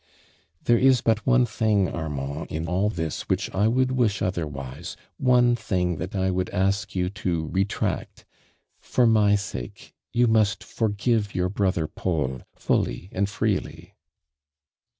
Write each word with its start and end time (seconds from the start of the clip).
'•There 0.65 0.79
is 0.81 1.01
but 1.01 1.27
one 1.27 1.45
thing, 1.45 1.87
Armand, 1.87 2.47
in 2.51 2.67
all 2.67 2.89
this 2.89 3.29
which 3.29 3.53
I 3.53 3.67
would 3.67 3.91
wish 3.91 4.19
otherwise— 4.23 4.97
one 5.17 5.55
thing 5.55 5.97
that 5.97 6.15
I 6.15 6.31
would 6.31 6.49
ask 6.49 6.95
you 6.95 7.11
to 7.11 7.47
retract. 7.49 8.25
For 8.79 9.05
my 9.05 9.35
sake, 9.35 9.93
you 10.11 10.25
must 10.25 10.63
forgive 10.63 11.35
your 11.35 11.49
brother 11.49 11.85
Paul, 11.85 12.41
fully 12.55 13.09
and 13.11 13.29
freely." 13.29 13.93